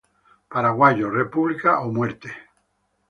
[0.49, 2.33] Paraguayos, República o muerte!